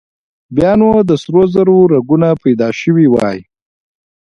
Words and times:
بيا 0.55 0.71
نو 0.79 0.89
د 1.09 1.11
سرو 1.23 1.43
زرو 1.53 1.77
رګونه 1.93 2.27
پيدا 2.43 2.69
شوي 2.81 3.07
وای. 3.09 3.37